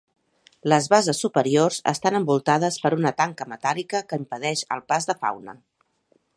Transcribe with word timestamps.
Les 0.71 0.85
basses 0.93 1.19
superiors 1.25 1.77
estan 1.91 2.17
envoltades 2.21 2.79
per 2.85 2.93
una 2.97 3.13
tanca 3.21 3.49
metàl·lica 3.53 4.03
que 4.09 4.21
impedeix 4.25 4.65
el 4.77 4.85
pas 4.93 5.11
de 5.11 5.21
fauna. 5.25 5.59